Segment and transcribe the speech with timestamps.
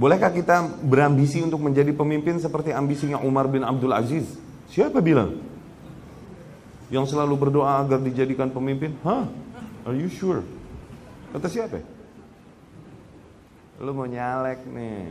[0.00, 4.32] Bolehkah kita berambisi untuk menjadi pemimpin seperti ambisinya Umar bin Abdul Aziz?
[4.72, 5.36] Siapa bilang?
[6.88, 8.96] Yang selalu berdoa agar dijadikan pemimpin?
[9.04, 9.28] Hah?
[9.84, 10.40] Are you sure?
[11.36, 11.84] Kata siapa?
[13.76, 15.04] Lu mau nyalek nih.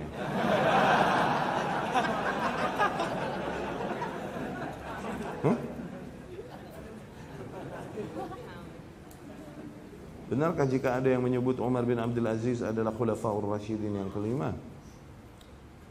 [10.29, 14.57] Benarkah jika ada yang menyebut Umar bin Abdul Aziz adalah khulafaur rasyidin yang kelima?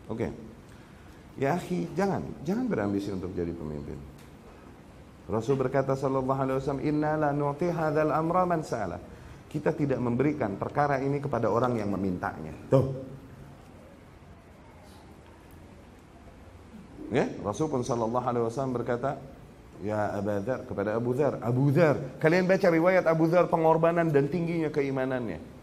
[0.09, 0.25] Oke.
[0.25, 0.30] Okay.
[1.39, 3.95] Ya akhi, jangan, jangan berambisi untuk jadi pemimpin.
[5.31, 8.98] Rasul berkata sallallahu alaihi wasallam, "Inna la nu'ti hadzal amra man sa'ala."
[9.48, 12.53] Kita tidak memberikan perkara ini kepada orang yang memintanya.
[12.69, 12.87] Tuh.
[17.09, 19.17] Ya, Rasul pun sallallahu alaihi wasallam berkata,
[19.81, 24.28] "Ya Abu Dzar kepada Abu Dzar, Abu Dzar, kalian baca riwayat Abu Dzar pengorbanan dan
[24.28, 25.58] tingginya keimanannya."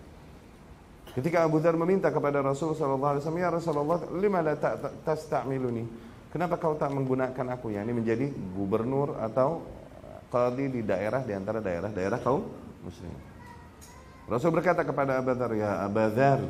[1.15, 4.59] Ketika Abu Dhar meminta kepada Rasul wasallam, "Ya Rasulullah, lima la
[5.07, 5.87] tasta'miluni?"
[6.27, 9.63] Kenapa kau tak menggunakan aku ya ini menjadi gubernur atau
[10.27, 12.43] qadi di daerah di antara daerah-daerah kaum
[12.83, 13.15] muslim.
[14.27, 16.43] Rasul berkata kepada Abu Dhar, "Ya Abu Dhar,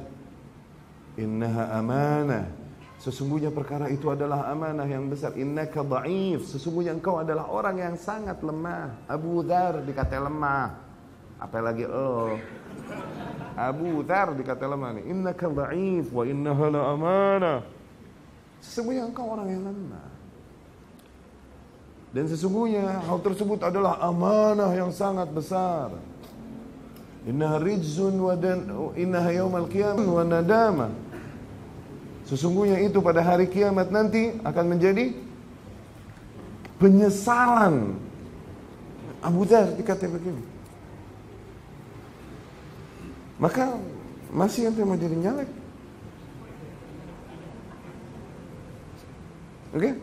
[1.13, 2.65] innaha amanah."
[3.05, 5.35] Sesungguhnya perkara itu adalah amanah yang besar.
[5.37, 6.47] Innaka dha'if.
[6.47, 9.05] Sesungguhnya engkau adalah orang yang sangat lemah.
[9.05, 10.73] Abu Dhar dikata lemah.
[11.37, 12.39] Apalagi oh.
[13.55, 15.03] Abu Dhar dikata lemah nih.
[15.07, 17.59] Innaka dha'if wa innaha la amanah.
[18.59, 20.07] Sesungguhnya engkau orang yang lemah.
[22.15, 25.91] Dan sesungguhnya hal tersebut adalah amanah yang sangat besar.
[27.27, 30.87] Innaha rijzun wa dan innaha yaumal qiyamah wa nadama.
[32.25, 35.11] Sesungguhnya itu pada hari kiamat nanti akan menjadi
[36.79, 37.99] penyesalan.
[39.19, 40.54] Abu Dhar dikata begini.
[43.35, 43.75] Maka
[44.31, 45.49] masih yang mau jadi nyalek.
[49.75, 49.91] Oke?
[49.91, 49.93] Okay?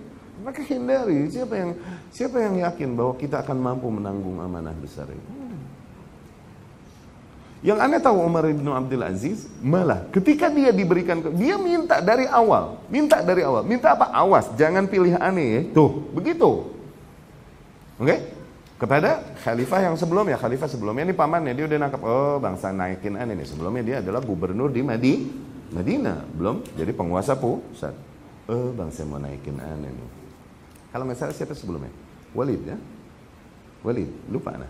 [0.43, 1.71] Maka hindari siapa yang
[2.11, 5.43] siapa yang yakin bahwa kita akan mampu menanggung amanah besar ini.
[7.63, 12.83] Yang aneh tahu Umar bin Abdul Aziz malah ketika dia diberikan dia minta dari awal,
[12.91, 14.11] minta dari awal, minta apa?
[14.11, 15.63] Awas, jangan pilih aneh ya.
[15.71, 16.67] Tuh, begitu.
[18.03, 18.11] Oke?
[18.11, 18.19] Okay?
[18.83, 23.39] Kepada khalifah yang sebelumnya khalifah sebelumnya ini pamannya dia udah nangkap oh bangsa naikin aneh
[23.39, 25.15] nih sebelumnya dia adalah gubernur di Madi
[25.71, 27.95] Madinah belum jadi penguasa pusat.
[28.51, 30.23] Oh bangsa mau naikin aneh nih
[30.91, 31.95] kalau misalnya siapa sebelumnya?
[32.35, 32.77] Walid ya?
[33.87, 34.69] Walid lupa nah.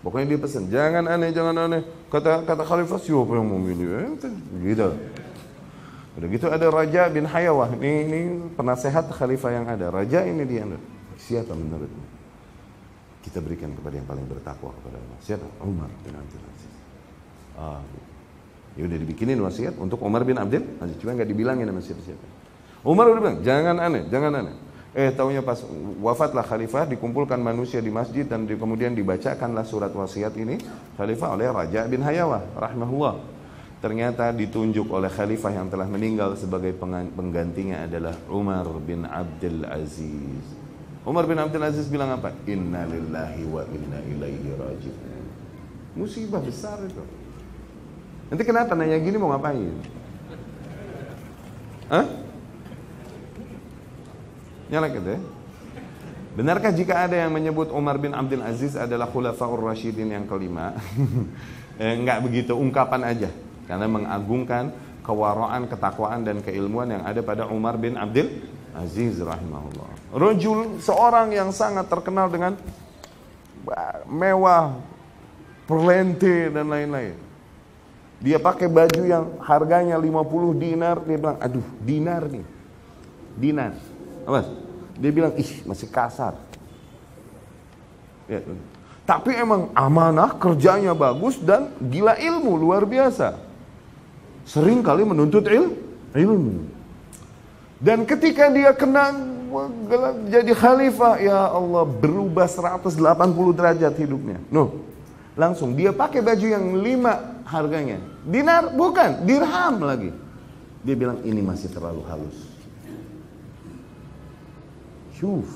[0.00, 1.84] Pokoknya dia pesan jangan aneh jangan aneh.
[2.08, 4.16] Kata kata khalifah siapa yang mau milih?
[4.18, 4.32] Eh,
[4.64, 4.88] gitu.
[6.18, 7.68] Udah gitu ada Raja bin Hayawah.
[7.78, 8.18] Ini, ini
[8.58, 9.92] penasehat khalifah yang ada.
[9.92, 10.66] Raja ini dia
[11.20, 12.21] siapa menurutmu
[13.22, 15.18] kita berikan kepada yang paling bertakwa kepada Allah.
[15.22, 15.46] Siapa?
[15.62, 16.72] Umar bin Abdul Aziz.
[17.54, 17.82] Ah,
[18.74, 20.98] ya udah dibikinin wasiat untuk Umar bin Abdul Aziz.
[20.98, 22.26] Cuma nggak dibilangin sama siapa-siapa.
[22.82, 24.56] Umar udah bilang, jangan aneh, jangan aneh.
[24.92, 25.56] Eh, taunya pas
[26.04, 30.60] wafatlah khalifah, dikumpulkan manusia di masjid dan di, kemudian dibacakanlah surat wasiat ini
[31.00, 33.16] khalifah oleh Raja bin Hayawah rahimahullah.
[33.80, 36.76] Ternyata ditunjuk oleh khalifah yang telah meninggal sebagai
[37.16, 40.44] penggantinya adalah Umar bin Abdul Aziz.
[41.02, 42.30] Umar bin Abdul Aziz bilang apa?
[42.46, 45.24] Inna lillahi wa inna ilaihi raji'un.
[45.98, 47.02] Musibah besar itu.
[48.30, 49.74] Nanti kenapa nanya gini mau ngapain?
[51.90, 52.06] Hah?
[54.72, 55.20] Nyala gitu ya?
[56.32, 60.72] Benarkah jika ada yang menyebut Umar bin Abdul Aziz adalah khulafaur rasyidin yang kelima?
[61.82, 63.28] eh, enggak begitu, ungkapan aja.
[63.68, 64.72] Karena mengagungkan
[65.04, 68.32] kewaraan, ketakwaan dan keilmuan yang ada pada Umar bin Abdul
[68.72, 70.16] Aziz rahimahullah.
[70.16, 72.56] Rajul seorang yang sangat terkenal dengan
[74.08, 74.80] mewah,
[75.68, 77.16] perlente dan lain-lain.
[78.22, 82.46] Dia pakai baju yang harganya 50 dinar, dia bilang, aduh dinar nih.
[83.34, 83.72] Dinar.
[84.22, 84.46] Apa?
[84.94, 86.38] Dia bilang, ih masih kasar.
[88.30, 88.40] Ya.
[89.02, 93.34] Tapi emang amanah, kerjanya bagus dan gila ilmu luar biasa.
[94.46, 95.74] Sering kali menuntut il,
[96.14, 96.81] ilmu.
[97.82, 99.10] Dan ketika dia kena
[100.30, 102.94] jadi khalifah, ya Allah berubah 180
[103.58, 104.38] derajat hidupnya.
[104.48, 104.86] No,
[105.34, 107.98] langsung dia pakai baju yang lima harganya.
[108.22, 110.14] Dinar bukan, dirham lagi.
[110.86, 112.38] Dia bilang ini masih terlalu halus.
[115.18, 115.50] Syuf.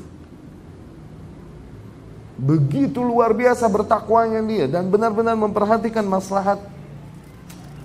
[2.37, 6.61] Begitu luar biasa bertakwanya dia dan benar-benar memperhatikan maslahat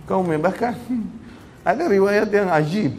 [0.03, 0.75] kaum bahkan
[1.63, 2.91] ada riwayat yang ajib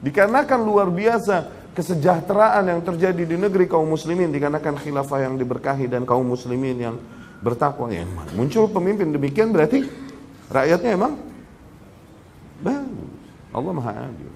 [0.00, 6.02] Dikarenakan luar biasa kesejahteraan yang terjadi di negeri kaum muslimin dikarenakan khilafah yang diberkahi dan
[6.08, 6.96] kaum muslimin yang
[7.40, 8.04] bertakwa ya
[8.36, 9.88] muncul pemimpin demikian berarti
[10.52, 11.16] rakyatnya emang
[12.60, 13.00] bagus
[13.50, 14.32] Allah Maha Adil.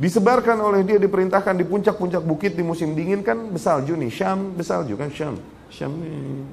[0.00, 4.96] Disebarkan oleh dia diperintahkan di puncak-puncak bukit di musim dingin kan besalju nih, Syam besalju
[4.96, 5.36] kan Syam.
[5.70, 5.92] Syam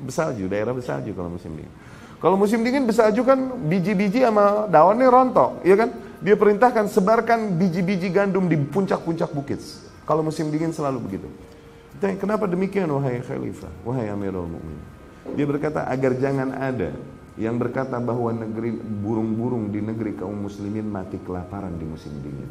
[0.04, 1.74] besalju, daerah besalju kalau musim dingin.
[2.18, 5.90] Kalau musim dingin besalju kan biji-biji sama daunnya rontok, ya kan?
[6.18, 9.62] Dia perintahkan sebarkan biji-biji gandum di puncak-puncak bukit.
[10.08, 11.28] Kalau musim dingin selalu begitu.
[11.98, 14.86] Kenapa demikian wahai khalifah, wahai Amirul Mukminin?
[15.34, 16.94] Dia berkata agar jangan ada
[17.38, 22.50] yang berkata bahwa negeri burung-burung di negeri kaum muslimin mati kelaparan di musim dingin.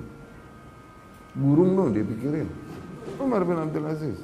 [1.34, 2.46] Burung loh dia pikirin.
[3.18, 4.18] Umar bin Abdul Aziz.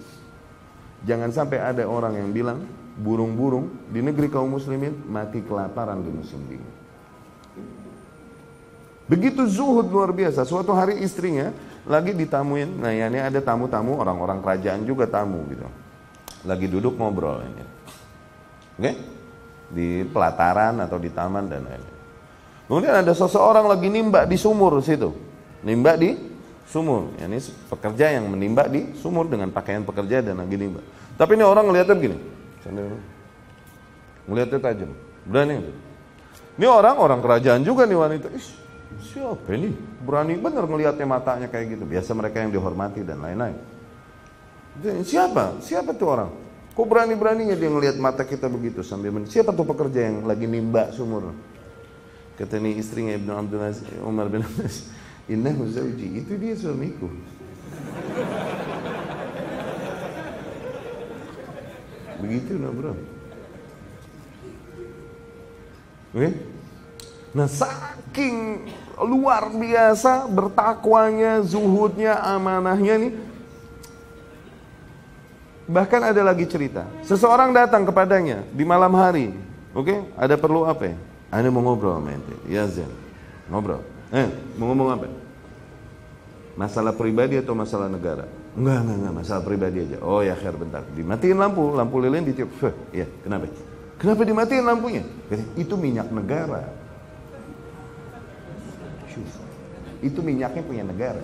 [1.02, 2.62] Jangan sampai ada orang yang bilang
[2.98, 6.81] burung-burung di negeri kaum muslimin mati kelaparan di musim dingin.
[9.10, 10.46] Begitu zuhud luar biasa.
[10.46, 11.50] Suatu hari istrinya
[11.86, 12.78] lagi ditamuin.
[12.78, 15.66] Nah, ya ini ada tamu-tamu orang-orang kerajaan juga tamu gitu.
[16.46, 17.62] Lagi duduk ngobrol ini.
[18.78, 18.92] Oke?
[19.72, 21.98] Di pelataran atau di taman dan lain-lain.
[22.70, 25.12] Kemudian ada seseorang lagi nimba di sumur situ.
[25.66, 26.14] Nimba di
[26.64, 27.12] sumur.
[27.18, 30.80] Ya, ini pekerja yang menimba di sumur dengan pakaian pekerja dan lagi nimba.
[31.18, 32.18] Tapi ini orang ngeliatnya begini.
[34.30, 34.90] Ngeliatnya tajam.
[35.26, 35.68] Berani.
[36.56, 38.28] Ini orang orang kerajaan juga nih wanita.
[38.32, 38.61] Ish,
[39.00, 39.72] Siapa ini?
[40.04, 41.84] Berani benar ngelihatnya matanya kayak gitu.
[41.88, 43.56] Biasa mereka yang dihormati dan lain-lain.
[45.04, 45.60] Siapa?
[45.64, 46.30] Siapa tuh orang?
[46.72, 50.88] Kok berani-beraninya dia ngelihat mata kita begitu sambil men Siapa tuh pekerja yang lagi nimba
[50.96, 51.36] sumur?
[52.40, 54.88] Kata ini istrinya Ibnu Abdul Aziz, Umar bin Abdul Aziz,
[55.28, 57.12] Innahu zawji, itu dia suamiku.
[62.24, 62.96] Begitu nah bro.
[66.16, 66.51] Oke?
[67.32, 68.68] Nah saking
[69.00, 73.12] luar biasa bertakwanya, zuhudnya, amanahnya nih.
[75.64, 76.84] Bahkan ada lagi cerita.
[77.00, 79.32] Seseorang datang kepadanya di malam hari.
[79.72, 79.98] Oke, okay?
[80.20, 80.96] ada perlu apa ya?
[81.32, 82.36] Ada mau ngobrol sama ente.
[82.44, 82.90] Ya Zen.
[83.48, 83.80] Ngobrol.
[84.12, 84.28] Eh,
[84.60, 85.08] mau ngomong apa?
[86.52, 88.28] Masalah pribadi atau masalah negara?
[88.52, 89.96] Enggak, enggak, enggak, masalah pribadi aja.
[90.04, 90.84] Oh ya, khair bentar.
[90.92, 92.52] Dimatiin lampu, lampu lilin ditiup.
[92.92, 93.48] Iya, kenapa?
[93.96, 95.02] Kenapa dimatiin lampunya?
[95.56, 96.81] Itu minyak negara.
[100.02, 101.22] Itu minyaknya punya negara.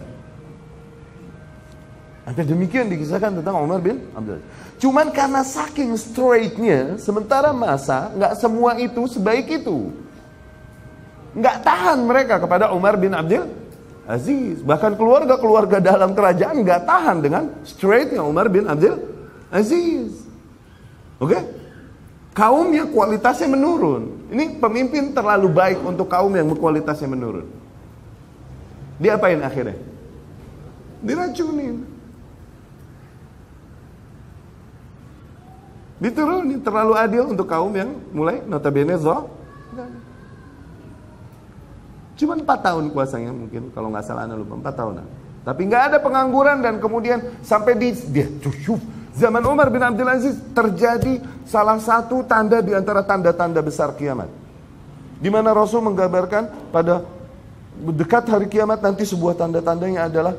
[2.29, 4.45] Sampai demikian dikisahkan tentang Umar bin Abdul
[4.77, 9.91] Cuman karena saking straightnya, sementara masa nggak semua itu sebaik itu.
[11.33, 13.49] Nggak tahan mereka kepada Umar bin Abdul
[14.05, 14.61] Aziz.
[14.61, 19.01] Bahkan keluarga-keluarga dalam kerajaan nggak tahan dengan straightnya Umar bin Abdul
[19.49, 20.29] Aziz.
[21.19, 21.33] Oke?
[21.33, 21.43] Okay?
[22.37, 24.31] Kaumnya kualitasnya menurun.
[24.31, 27.49] Ini pemimpin terlalu baik untuk kaum yang kualitasnya menurun.
[28.99, 29.79] Diapain akhirnya?
[31.03, 31.87] Diracunin.
[35.99, 39.31] Diturunin terlalu adil untuk kaum yang mulai notabene zo.
[42.19, 45.07] Cuma empat tahun kuasanya mungkin kalau nggak salah anda lupa empat tahunan.
[45.47, 48.27] Tapi nggak ada pengangguran dan kemudian sampai di dia
[49.15, 54.31] zaman Umar bin Abdul Aziz terjadi salah satu tanda di antara tanda-tanda besar kiamat.
[55.19, 57.03] Di mana Rasul menggambarkan pada
[57.95, 60.35] dekat hari kiamat nanti sebuah tanda-tandanya adalah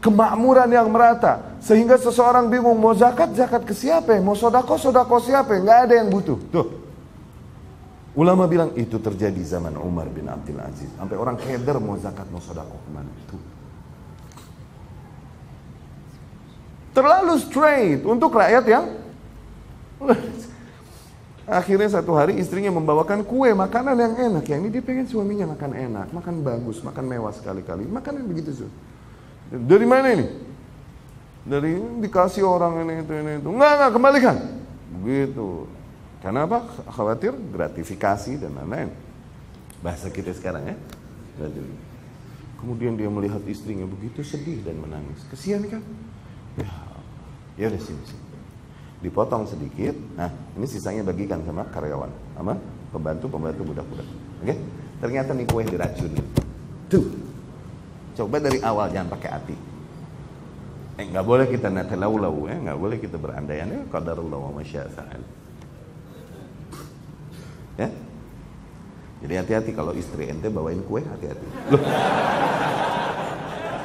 [0.00, 1.58] kemakmuran yang merata.
[1.58, 6.08] Sehingga seseorang bingung mau zakat zakat ke siapa mau sodako sodako siapa nggak ada yang
[6.08, 6.38] butuh.
[6.48, 6.68] Tuh.
[8.18, 10.90] Ulama bilang itu terjadi zaman Umar bin Abdul Aziz.
[10.98, 13.12] Sampai orang keder mau zakat mau sodako ke mana?
[13.30, 13.42] Tuh.
[16.98, 18.84] Terlalu straight untuk rakyat yang
[21.48, 24.44] Akhirnya satu hari istrinya membawakan kue, makanan yang enak.
[24.44, 27.88] Ya ini dia pengen suaminya makan enak, makan bagus, makan mewah sekali-kali.
[27.88, 28.70] Makanan begitu sih.
[29.48, 30.28] Dari mana ini?
[31.48, 33.48] Dari dikasih orang ini itu ini itu.
[33.48, 34.36] Enggak, enggak, kembalikan.
[35.00, 35.64] Begitu.
[36.20, 36.68] Karena apa?
[36.92, 38.92] Khawatir gratifikasi dan lain-lain.
[39.80, 40.76] Bahasa kita sekarang ya.
[42.60, 45.24] Kemudian dia melihat istrinya begitu sedih dan menangis.
[45.32, 45.80] Kesian kan?
[46.60, 46.68] Ya,
[47.56, 48.27] ya udah sini sini
[48.98, 49.94] dipotong sedikit.
[50.18, 52.58] Nah, ini sisanya bagikan sama karyawan, sama
[52.90, 54.08] pembantu-pembantu budak-budak.
[54.42, 54.44] Oke?
[54.44, 54.56] Okay?
[54.98, 56.26] Ternyata nih kue diracunin.
[56.90, 57.06] Tuh.
[58.18, 59.56] Coba dari awal jangan pakai hati.
[60.98, 63.86] Eh, nggak boleh kita natelau-lau ya, nggak boleh kita berandai-andai.
[63.86, 65.22] Qadarullah wa masya'fa'al.
[67.78, 67.88] Ya?
[69.22, 71.46] Jadi hati-hati kalau istri ente bawain kue, hati-hati.
[71.70, 71.82] Loh.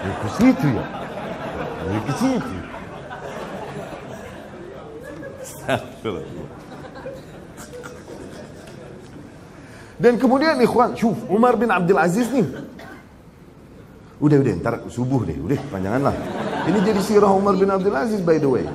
[0.03, 0.85] Ya ke situ ya.
[1.93, 2.57] Ya ke situ.
[10.03, 12.43] Dan kemudian ikhwan, syuf, Umar bin Abdul Aziz nih.
[14.19, 16.15] Udah, udah, ntar subuh deh, udah, panjangan lah.
[16.67, 18.65] Ini jadi sirah Umar bin Abdul Aziz by the way.